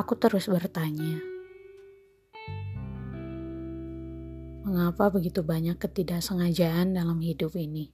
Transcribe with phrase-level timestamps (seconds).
[0.00, 1.20] Aku terus bertanya,
[4.64, 7.92] mengapa begitu banyak ketidaksengajaan dalam hidup ini?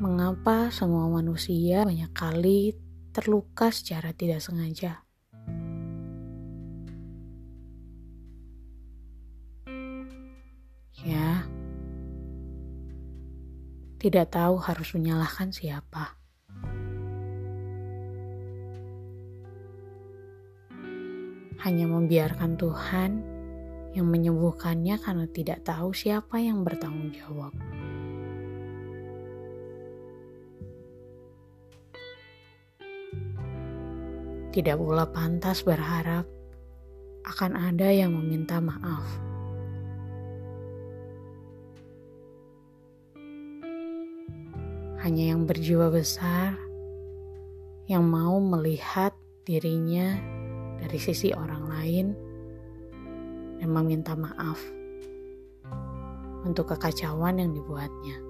[0.00, 2.80] Mengapa semua manusia banyak kali
[3.12, 5.04] terluka secara tidak sengaja?
[14.00, 16.16] Tidak tahu harus menyalahkan siapa.
[21.60, 23.10] Hanya membiarkan Tuhan
[23.92, 27.52] yang menyembuhkannya karena tidak tahu siapa yang bertanggung jawab.
[34.50, 36.24] Tidak pula pantas berharap
[37.28, 39.29] akan ada yang meminta maaf.
[45.10, 46.54] Hanya yang berjiwa besar
[47.90, 49.10] yang mau melihat
[49.42, 50.14] dirinya
[50.78, 52.06] dari sisi orang lain
[53.58, 54.62] dan meminta maaf
[56.46, 58.29] untuk kekacauan yang dibuatnya.